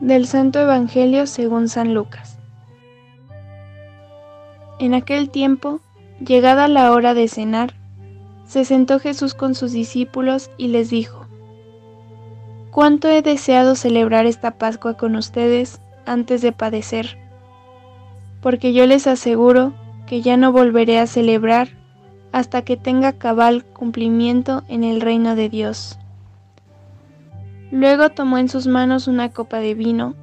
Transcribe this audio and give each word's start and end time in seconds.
Del 0.00 0.26
Santo 0.26 0.58
Evangelio 0.58 1.26
según 1.26 1.68
San 1.68 1.92
Lucas. 1.92 2.38
En 4.78 4.94
aquel 4.94 5.28
tiempo, 5.28 5.80
llegada 6.24 6.68
la 6.68 6.90
hora 6.92 7.12
de 7.12 7.28
cenar, 7.28 7.74
se 8.46 8.64
sentó 8.64 8.98
Jesús 8.98 9.34
con 9.34 9.54
sus 9.54 9.72
discípulos 9.72 10.50
y 10.56 10.68
les 10.68 10.88
dijo, 10.88 11.26
Cuánto 12.70 13.08
he 13.08 13.20
deseado 13.20 13.74
celebrar 13.74 14.24
esta 14.24 14.52
Pascua 14.52 14.96
con 14.96 15.16
ustedes 15.16 15.82
antes 16.06 16.40
de 16.40 16.52
padecer, 16.52 17.18
porque 18.40 18.72
yo 18.72 18.86
les 18.86 19.06
aseguro 19.06 19.74
que 20.06 20.22
ya 20.22 20.38
no 20.38 20.50
volveré 20.50 20.98
a 20.98 21.06
celebrar 21.06 21.76
hasta 22.32 22.62
que 22.62 22.78
tenga 22.78 23.12
cabal 23.12 23.66
cumplimiento 23.66 24.62
en 24.66 24.82
el 24.82 25.02
reino 25.02 25.36
de 25.36 25.50
Dios. 25.50 25.99
Luego 27.70 28.10
tomó 28.10 28.38
en 28.38 28.48
sus 28.48 28.66
manos 28.66 29.06
una 29.06 29.30
copa 29.30 29.58
de 29.58 29.74
vino, 29.74 30.14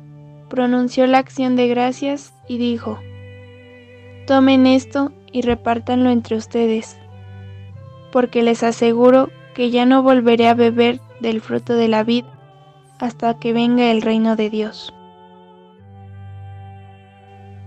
pronunció 0.49 1.07
la 1.07 1.19
acción 1.19 1.55
de 1.55 1.67
gracias 1.67 2.33
y 2.47 2.57
dijo, 2.57 2.99
Tomen 4.25 4.65
esto 4.67 5.13
y 5.31 5.41
repártanlo 5.41 6.09
entre 6.09 6.35
ustedes, 6.35 6.97
porque 8.11 8.43
les 8.43 8.63
aseguro 8.63 9.29
que 9.53 9.71
ya 9.71 9.85
no 9.85 10.03
volveré 10.03 10.49
a 10.49 10.53
beber 10.53 10.99
del 11.21 11.39
fruto 11.39 11.73
de 11.73 11.88
la 11.88 12.03
vid 12.03 12.25
hasta 12.99 13.39
que 13.39 13.53
venga 13.53 13.91
el 13.91 14.02
reino 14.02 14.35
de 14.35 14.49
Dios. 14.49 14.93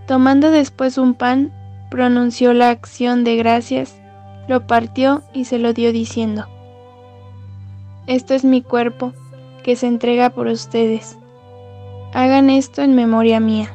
Tomando 0.06 0.50
después 0.50 0.98
un 0.98 1.14
pan, 1.14 1.52
pronunció 1.90 2.52
la 2.52 2.68
acción 2.68 3.24
de 3.24 3.36
gracias, 3.36 3.98
lo 4.46 4.66
partió 4.66 5.22
y 5.32 5.46
se 5.46 5.58
lo 5.58 5.72
dio 5.72 5.92
diciendo, 5.92 6.46
Esto 8.06 8.34
es 8.34 8.44
mi 8.44 8.60
cuerpo 8.60 9.14
que 9.62 9.76
se 9.76 9.86
entrega 9.86 10.30
por 10.30 10.46
ustedes. 10.46 11.18
Hagan 12.12 12.50
esto 12.50 12.82
en 12.82 12.94
memoria 12.94 13.40
mía. 13.40 13.68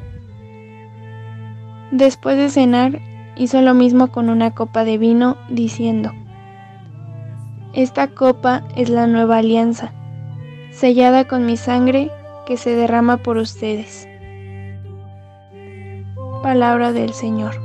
Después 1.91 2.37
de 2.37 2.49
cenar, 2.49 2.99
hizo 3.35 3.61
lo 3.61 3.73
mismo 3.73 4.11
con 4.11 4.29
una 4.29 4.51
copa 4.51 4.83
de 4.83 4.97
vino, 4.97 5.37
diciendo, 5.49 6.11
Esta 7.73 8.07
copa 8.07 8.63
es 8.75 8.89
la 8.89 9.07
nueva 9.07 9.37
alianza, 9.37 9.93
sellada 10.71 11.25
con 11.25 11.45
mi 11.45 11.57
sangre 11.57 12.11
que 12.45 12.57
se 12.57 12.75
derrama 12.75 13.17
por 13.17 13.37
ustedes. 13.37 14.07
Palabra 16.43 16.91
del 16.91 17.13
Señor. 17.13 17.64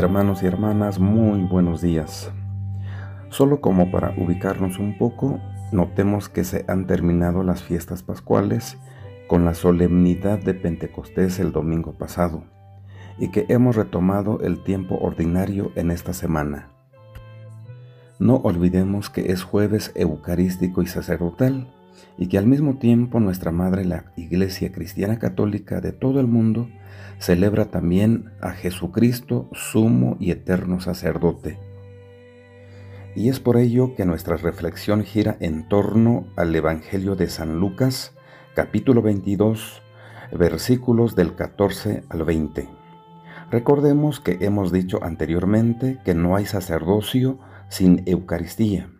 Hermanos 0.00 0.42
y 0.42 0.46
hermanas, 0.46 0.98
muy 0.98 1.42
buenos 1.42 1.82
días. 1.82 2.32
Solo 3.28 3.60
como 3.60 3.90
para 3.90 4.14
ubicarnos 4.16 4.78
un 4.78 4.96
poco, 4.96 5.38
notemos 5.72 6.30
que 6.30 6.42
se 6.42 6.64
han 6.68 6.86
terminado 6.86 7.42
las 7.42 7.62
fiestas 7.62 8.02
pascuales 8.02 8.78
con 9.28 9.44
la 9.44 9.52
solemnidad 9.52 10.38
de 10.38 10.54
Pentecostés 10.54 11.38
el 11.38 11.52
domingo 11.52 11.98
pasado 11.98 12.44
y 13.18 13.30
que 13.30 13.44
hemos 13.50 13.76
retomado 13.76 14.40
el 14.40 14.64
tiempo 14.64 14.96
ordinario 14.98 15.70
en 15.74 15.90
esta 15.90 16.14
semana. 16.14 16.70
No 18.18 18.36
olvidemos 18.36 19.10
que 19.10 19.32
es 19.32 19.42
jueves 19.42 19.92
eucarístico 19.96 20.80
y 20.80 20.86
sacerdotal 20.86 21.68
y 22.18 22.28
que 22.28 22.38
al 22.38 22.46
mismo 22.46 22.76
tiempo 22.78 23.20
nuestra 23.20 23.50
Madre 23.50 23.84
la 23.84 24.12
Iglesia 24.16 24.72
Cristiana 24.72 25.18
Católica 25.18 25.80
de 25.80 25.92
todo 25.92 26.20
el 26.20 26.26
mundo 26.26 26.68
celebra 27.18 27.66
también 27.66 28.30
a 28.40 28.52
Jesucristo, 28.52 29.48
sumo 29.52 30.16
y 30.20 30.30
eterno 30.30 30.80
sacerdote. 30.80 31.58
Y 33.14 33.28
es 33.28 33.40
por 33.40 33.56
ello 33.56 33.94
que 33.96 34.04
nuestra 34.04 34.36
reflexión 34.36 35.02
gira 35.02 35.36
en 35.40 35.68
torno 35.68 36.26
al 36.36 36.54
Evangelio 36.54 37.16
de 37.16 37.28
San 37.28 37.58
Lucas, 37.58 38.14
capítulo 38.54 39.02
22, 39.02 39.82
versículos 40.32 41.16
del 41.16 41.34
14 41.34 42.04
al 42.08 42.24
20. 42.24 42.68
Recordemos 43.50 44.20
que 44.20 44.38
hemos 44.40 44.70
dicho 44.70 45.02
anteriormente 45.02 45.98
que 46.04 46.14
no 46.14 46.36
hay 46.36 46.46
sacerdocio 46.46 47.40
sin 47.68 48.02
Eucaristía, 48.06 48.90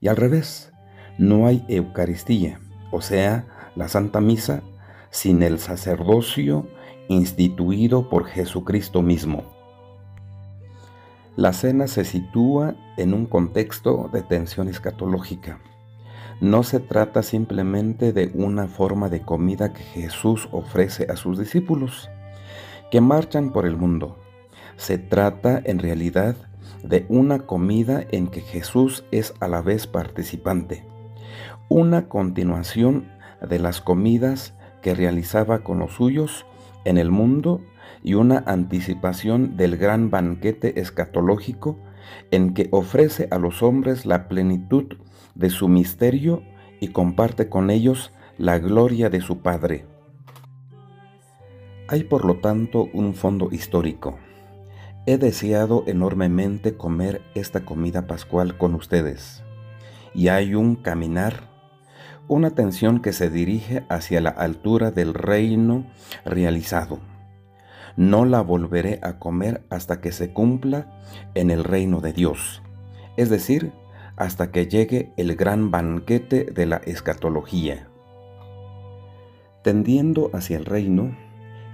y 0.00 0.08
al 0.08 0.16
revés, 0.16 0.72
no 1.18 1.46
hay 1.46 1.64
Eucaristía, 1.68 2.60
o 2.90 3.00
sea, 3.00 3.46
la 3.74 3.88
Santa 3.88 4.20
Misa, 4.20 4.62
sin 5.10 5.42
el 5.42 5.58
sacerdocio 5.58 6.66
instituido 7.08 8.10
por 8.10 8.26
Jesucristo 8.26 9.02
mismo. 9.02 9.44
La 11.36 11.52
cena 11.52 11.86
se 11.86 12.04
sitúa 12.04 12.74
en 12.96 13.14
un 13.14 13.26
contexto 13.26 14.10
de 14.12 14.22
tensión 14.22 14.68
escatológica. 14.68 15.60
No 16.40 16.62
se 16.62 16.80
trata 16.80 17.22
simplemente 17.22 18.12
de 18.12 18.30
una 18.34 18.66
forma 18.66 19.08
de 19.08 19.20
comida 19.20 19.72
que 19.72 19.82
Jesús 19.82 20.48
ofrece 20.52 21.06
a 21.10 21.16
sus 21.16 21.38
discípulos, 21.38 22.10
que 22.90 23.00
marchan 23.00 23.52
por 23.52 23.66
el 23.66 23.76
mundo. 23.76 24.18
Se 24.76 24.98
trata 24.98 25.62
en 25.64 25.78
realidad 25.78 26.36
de 26.82 27.06
una 27.08 27.40
comida 27.40 28.04
en 28.10 28.28
que 28.28 28.42
Jesús 28.42 29.04
es 29.10 29.32
a 29.40 29.48
la 29.48 29.62
vez 29.62 29.86
participante 29.86 30.84
una 31.68 32.08
continuación 32.08 33.08
de 33.46 33.58
las 33.58 33.80
comidas 33.80 34.54
que 34.82 34.94
realizaba 34.94 35.64
con 35.64 35.80
los 35.80 35.94
suyos 35.94 36.46
en 36.84 36.96
el 36.96 37.10
mundo 37.10 37.60
y 38.02 38.14
una 38.14 38.44
anticipación 38.46 39.56
del 39.56 39.76
gran 39.76 40.10
banquete 40.10 40.80
escatológico 40.80 41.78
en 42.30 42.54
que 42.54 42.68
ofrece 42.70 43.26
a 43.32 43.38
los 43.38 43.62
hombres 43.62 44.06
la 44.06 44.28
plenitud 44.28 44.84
de 45.34 45.50
su 45.50 45.68
misterio 45.68 46.42
y 46.80 46.88
comparte 46.88 47.48
con 47.48 47.70
ellos 47.70 48.12
la 48.38 48.58
gloria 48.58 49.10
de 49.10 49.20
su 49.20 49.38
Padre. 49.38 49.86
Hay 51.88 52.04
por 52.04 52.24
lo 52.24 52.36
tanto 52.36 52.88
un 52.92 53.14
fondo 53.14 53.48
histórico. 53.50 54.18
He 55.06 55.18
deseado 55.18 55.84
enormemente 55.86 56.76
comer 56.76 57.22
esta 57.34 57.64
comida 57.64 58.06
pascual 58.06 58.56
con 58.58 58.74
ustedes. 58.74 59.42
Y 60.14 60.28
hay 60.28 60.54
un 60.54 60.76
caminar 60.76 61.55
una 62.28 62.48
atención 62.48 63.00
que 63.00 63.12
se 63.12 63.30
dirige 63.30 63.84
hacia 63.88 64.20
la 64.20 64.30
altura 64.30 64.90
del 64.90 65.14
reino 65.14 65.86
realizado. 66.24 66.98
No 67.96 68.24
la 68.24 68.40
volveré 68.40 68.98
a 69.02 69.18
comer 69.18 69.64
hasta 69.70 70.00
que 70.00 70.12
se 70.12 70.32
cumpla 70.32 71.00
en 71.34 71.50
el 71.50 71.64
reino 71.64 72.00
de 72.00 72.12
Dios, 72.12 72.62
es 73.16 73.30
decir, 73.30 73.72
hasta 74.16 74.50
que 74.50 74.66
llegue 74.66 75.12
el 75.16 75.36
gran 75.36 75.70
banquete 75.70 76.44
de 76.44 76.66
la 76.66 76.76
escatología. 76.78 77.88
Tendiendo 79.62 80.30
hacia 80.32 80.56
el 80.56 80.64
reino, 80.64 81.16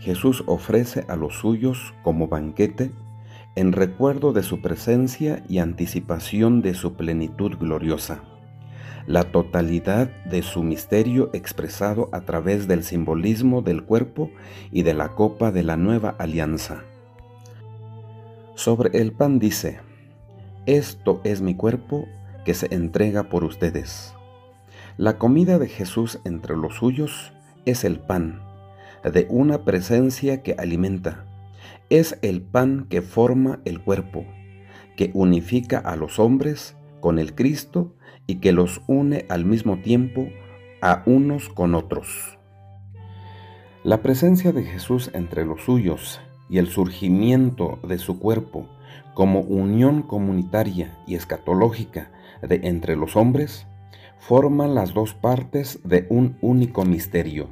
Jesús 0.00 0.44
ofrece 0.46 1.04
a 1.08 1.16
los 1.16 1.38
suyos 1.38 1.94
como 2.02 2.28
banquete 2.28 2.92
en 3.54 3.72
recuerdo 3.72 4.32
de 4.32 4.42
su 4.42 4.60
presencia 4.60 5.44
y 5.48 5.58
anticipación 5.58 6.62
de 6.62 6.74
su 6.74 6.94
plenitud 6.94 7.56
gloriosa 7.58 8.22
la 9.06 9.24
totalidad 9.24 10.08
de 10.24 10.42
su 10.42 10.62
misterio 10.62 11.30
expresado 11.32 12.08
a 12.12 12.22
través 12.22 12.68
del 12.68 12.84
simbolismo 12.84 13.62
del 13.62 13.84
cuerpo 13.84 14.30
y 14.70 14.82
de 14.82 14.94
la 14.94 15.08
copa 15.10 15.50
de 15.50 15.62
la 15.62 15.76
nueva 15.76 16.14
alianza. 16.18 16.84
Sobre 18.54 18.96
el 19.00 19.12
pan 19.12 19.38
dice, 19.38 19.80
Esto 20.66 21.20
es 21.24 21.40
mi 21.40 21.54
cuerpo 21.54 22.06
que 22.44 22.54
se 22.54 22.72
entrega 22.74 23.28
por 23.28 23.44
ustedes. 23.44 24.14
La 24.96 25.18
comida 25.18 25.58
de 25.58 25.68
Jesús 25.68 26.20
entre 26.24 26.56
los 26.56 26.76
suyos 26.76 27.32
es 27.64 27.84
el 27.84 27.98
pan, 27.98 28.42
de 29.02 29.26
una 29.30 29.64
presencia 29.64 30.42
que 30.42 30.54
alimenta. 30.58 31.24
Es 31.90 32.18
el 32.22 32.42
pan 32.42 32.86
que 32.88 33.02
forma 33.02 33.60
el 33.64 33.80
cuerpo, 33.82 34.26
que 34.96 35.10
unifica 35.14 35.78
a 35.78 35.96
los 35.96 36.18
hombres 36.18 36.76
con 37.00 37.18
el 37.18 37.34
Cristo 37.34 37.94
y 38.26 38.36
que 38.36 38.52
los 38.52 38.82
une 38.86 39.26
al 39.28 39.44
mismo 39.44 39.78
tiempo 39.78 40.28
a 40.80 41.02
unos 41.06 41.48
con 41.48 41.74
otros. 41.74 42.38
La 43.84 44.02
presencia 44.02 44.52
de 44.52 44.64
Jesús 44.64 45.10
entre 45.12 45.44
los 45.44 45.62
suyos 45.62 46.20
y 46.48 46.58
el 46.58 46.68
surgimiento 46.68 47.78
de 47.82 47.98
su 47.98 48.18
cuerpo 48.18 48.68
como 49.14 49.40
unión 49.40 50.02
comunitaria 50.02 50.98
y 51.06 51.14
escatológica 51.14 52.10
de 52.42 52.60
entre 52.64 52.96
los 52.96 53.16
hombres 53.16 53.66
forman 54.18 54.74
las 54.74 54.94
dos 54.94 55.14
partes 55.14 55.80
de 55.84 56.06
un 56.10 56.36
único 56.40 56.84
misterio. 56.84 57.48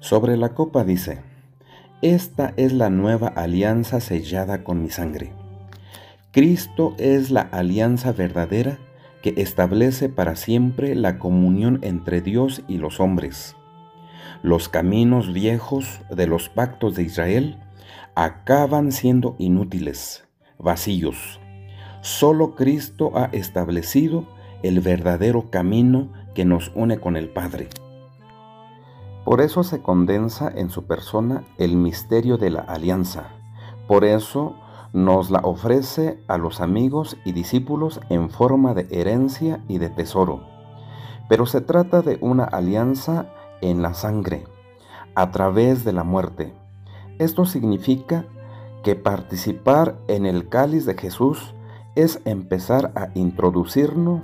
Sobre 0.00 0.36
la 0.36 0.50
copa 0.50 0.84
dice, 0.84 1.20
Esta 2.02 2.52
es 2.56 2.72
la 2.72 2.90
nueva 2.90 3.28
alianza 3.28 4.00
sellada 4.00 4.64
con 4.64 4.82
mi 4.82 4.90
sangre. 4.90 5.32
Cristo 6.32 6.94
es 6.98 7.30
la 7.30 7.42
alianza 7.42 8.12
verdadera 8.12 8.78
que 9.24 9.32
establece 9.38 10.10
para 10.10 10.36
siempre 10.36 10.94
la 10.94 11.18
comunión 11.18 11.78
entre 11.80 12.20
Dios 12.20 12.60
y 12.68 12.76
los 12.76 13.00
hombres. 13.00 13.56
los 14.42 14.68
caminos 14.68 15.32
viejos 15.32 16.02
de 16.10 16.26
los 16.26 16.50
pactos 16.50 16.94
de 16.94 17.04
Israel 17.04 17.58
acaban 18.14 18.92
siendo 18.92 19.34
inútiles, 19.38 20.26
vacíos. 20.58 21.40
Solo 22.02 22.54
Cristo 22.54 23.12
ha 23.14 23.30
establecido 23.32 24.28
el 24.62 24.80
verdadero 24.80 25.48
camino 25.48 26.12
que 26.34 26.44
nos 26.44 26.70
une 26.74 26.98
con 26.98 27.16
el 27.16 27.30
Padre. 27.30 27.70
Por 29.24 29.40
eso 29.40 29.64
se 29.64 29.80
condensa 29.80 30.52
en 30.54 30.68
su 30.68 30.84
persona 30.86 31.46
el 31.56 31.76
misterio 31.76 32.36
de 32.36 32.50
la 32.50 32.60
alianza. 32.60 33.30
Por 33.88 34.04
eso 34.04 34.54
nos 34.94 35.28
la 35.28 35.40
ofrece 35.40 36.22
a 36.28 36.38
los 36.38 36.60
amigos 36.60 37.16
y 37.24 37.32
discípulos 37.32 38.00
en 38.10 38.30
forma 38.30 38.74
de 38.74 38.86
herencia 38.92 39.60
y 39.66 39.78
de 39.78 39.90
tesoro. 39.90 40.46
Pero 41.28 41.46
se 41.46 41.60
trata 41.60 42.00
de 42.00 42.16
una 42.20 42.44
alianza 42.44 43.26
en 43.60 43.82
la 43.82 43.94
sangre, 43.94 44.44
a 45.16 45.32
través 45.32 45.84
de 45.84 45.92
la 45.92 46.04
muerte. 46.04 46.54
Esto 47.18 47.44
significa 47.44 48.24
que 48.84 48.94
participar 48.94 49.96
en 50.06 50.26
el 50.26 50.48
cáliz 50.48 50.86
de 50.86 50.94
Jesús 50.94 51.54
es 51.96 52.20
empezar 52.24 52.92
a 52.94 53.08
introducirnos 53.14 54.22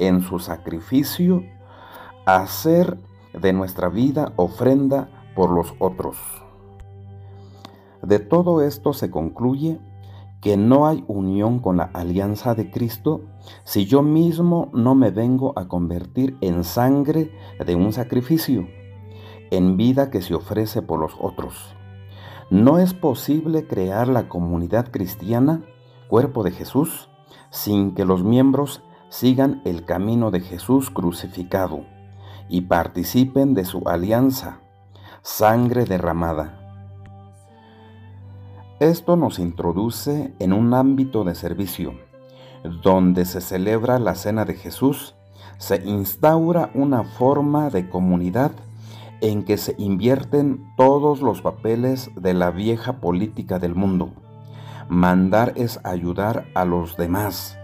en 0.00 0.22
su 0.22 0.40
sacrificio, 0.40 1.44
a 2.26 2.38
hacer 2.38 2.98
de 3.34 3.52
nuestra 3.52 3.88
vida 3.88 4.32
ofrenda 4.34 5.10
por 5.36 5.50
los 5.50 5.74
otros. 5.78 6.16
De 8.02 8.18
todo 8.18 8.62
esto 8.62 8.92
se 8.92 9.12
concluye 9.12 9.78
que 10.40 10.56
no 10.56 10.86
hay 10.86 11.04
unión 11.08 11.58
con 11.58 11.78
la 11.78 11.90
alianza 11.94 12.54
de 12.54 12.70
Cristo 12.70 13.22
si 13.64 13.86
yo 13.86 14.02
mismo 14.02 14.70
no 14.72 14.94
me 14.94 15.10
vengo 15.10 15.52
a 15.56 15.68
convertir 15.68 16.36
en 16.40 16.64
sangre 16.64 17.32
de 17.64 17.74
un 17.74 17.92
sacrificio, 17.92 18.68
en 19.50 19.76
vida 19.76 20.10
que 20.10 20.22
se 20.22 20.34
ofrece 20.34 20.82
por 20.82 21.00
los 21.00 21.16
otros. 21.20 21.74
No 22.50 22.78
es 22.78 22.94
posible 22.94 23.66
crear 23.66 24.08
la 24.08 24.28
comunidad 24.28 24.90
cristiana, 24.90 25.62
cuerpo 26.08 26.44
de 26.44 26.52
Jesús, 26.52 27.10
sin 27.50 27.94
que 27.94 28.04
los 28.04 28.22
miembros 28.22 28.82
sigan 29.10 29.60
el 29.64 29.84
camino 29.84 30.30
de 30.30 30.40
Jesús 30.40 30.90
crucificado 30.90 31.84
y 32.48 32.62
participen 32.62 33.54
de 33.54 33.64
su 33.64 33.82
alianza, 33.86 34.60
sangre 35.22 35.84
derramada. 35.84 36.57
Esto 38.80 39.16
nos 39.16 39.40
introduce 39.40 40.32
en 40.38 40.52
un 40.52 40.72
ámbito 40.72 41.24
de 41.24 41.34
servicio, 41.34 41.94
donde 42.84 43.24
se 43.24 43.40
celebra 43.40 43.98
la 43.98 44.14
cena 44.14 44.44
de 44.44 44.54
Jesús, 44.54 45.16
se 45.56 45.82
instaura 45.84 46.70
una 46.74 47.02
forma 47.02 47.70
de 47.70 47.88
comunidad 47.88 48.52
en 49.20 49.42
que 49.42 49.56
se 49.56 49.74
invierten 49.78 50.64
todos 50.76 51.22
los 51.22 51.42
papeles 51.42 52.12
de 52.14 52.34
la 52.34 52.52
vieja 52.52 53.00
política 53.00 53.58
del 53.58 53.74
mundo. 53.74 54.12
Mandar 54.88 55.54
es 55.56 55.80
ayudar 55.82 56.46
a 56.54 56.64
los 56.64 56.96
demás. 56.96 57.58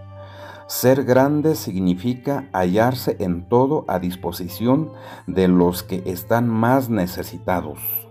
Ser 0.67 1.05
grande 1.05 1.55
significa 1.55 2.49
hallarse 2.51 3.15
en 3.21 3.47
todo 3.47 3.85
a 3.87 3.99
disposición 3.99 4.91
de 5.27 5.47
los 5.47 5.81
que 5.81 6.03
están 6.05 6.49
más 6.49 6.89
necesitados. 6.89 8.04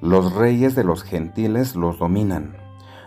Los 0.00 0.32
reyes 0.32 0.74
de 0.76 0.84
los 0.84 1.02
gentiles 1.02 1.74
los 1.74 1.98
dominan. 1.98 2.56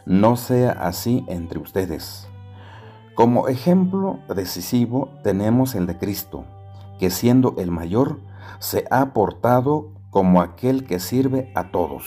No 0.05 0.35
sea 0.35 0.71
así 0.71 1.23
entre 1.27 1.59
ustedes. 1.59 2.27
Como 3.15 3.47
ejemplo 3.47 4.19
decisivo 4.33 5.09
tenemos 5.23 5.75
el 5.75 5.87
de 5.87 5.97
Cristo, 5.97 6.43
que 6.99 7.09
siendo 7.09 7.55
el 7.57 7.71
mayor, 7.71 8.19
se 8.59 8.85
ha 8.91 9.13
portado 9.13 9.89
como 10.09 10.41
aquel 10.41 10.85
que 10.85 10.99
sirve 10.99 11.51
a 11.55 11.71
todos. 11.71 12.03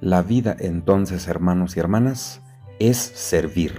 La 0.00 0.22
vida 0.22 0.56
entonces, 0.58 1.26
hermanos 1.26 1.76
y 1.76 1.80
hermanas, 1.80 2.42
es 2.78 2.96
servir. 2.96 3.74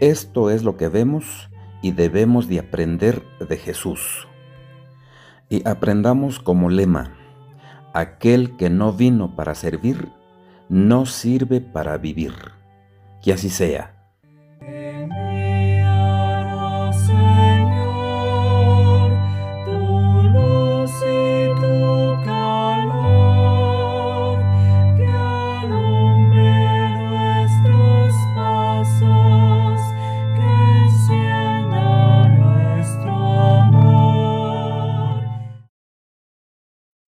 Esto 0.00 0.50
es 0.50 0.62
lo 0.62 0.76
que 0.76 0.88
vemos 0.88 1.48
y 1.80 1.92
debemos 1.92 2.48
de 2.48 2.58
aprender 2.58 3.22
de 3.48 3.56
Jesús. 3.56 4.28
Y 5.48 5.66
aprendamos 5.66 6.38
como 6.38 6.68
lema, 6.68 7.15
aquel 7.98 8.56
que 8.56 8.68
no 8.68 8.92
vino 8.92 9.34
para 9.34 9.54
servir, 9.54 10.08
no 10.68 11.06
sirve 11.06 11.60
para 11.60 11.96
vivir. 11.96 12.34
Que 13.22 13.32
así 13.32 13.48
sea. 13.48 13.94